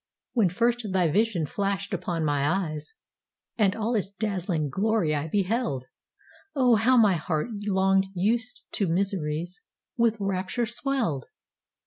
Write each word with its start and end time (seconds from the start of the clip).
When 0.33 0.49
first 0.49 0.93
thy 0.93 1.11
vision 1.11 1.45
flashed 1.45 1.93
upon 1.93 2.25
my 2.25 2.43
eyes, 2.43 2.95
And 3.55 3.75
all 3.75 3.93
its 3.93 4.09
dazzling 4.09 4.67
glory 4.69 5.13
I 5.13 5.27
beheld, 5.27 5.85
Oh, 6.55 6.73
how 6.73 6.97
my 6.97 7.13
heart, 7.13 7.49
long 7.67 8.09
used 8.15 8.61
to 8.71 8.87
miseries, 8.87 9.61
With 9.97 10.17
rapture 10.19 10.65
swelled! 10.65 11.27